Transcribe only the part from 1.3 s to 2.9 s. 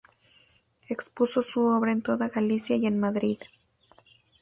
su obra en toda Galicia y